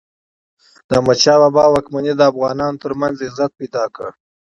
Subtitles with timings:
[0.87, 4.07] د احمد شاه بابا واکمني د افغانانو ترمنځ عزت پیدا کړ.